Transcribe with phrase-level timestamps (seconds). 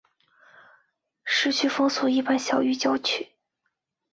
[1.25, 3.29] 市区风速一般小于郊区。